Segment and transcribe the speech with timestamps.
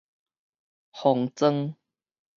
[0.91, 1.75] 紅妝